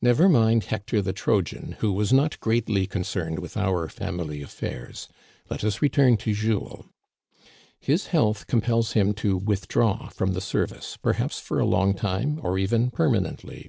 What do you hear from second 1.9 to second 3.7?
was not greatly concerned with